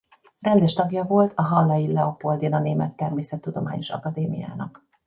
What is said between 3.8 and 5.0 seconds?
Akadémiának.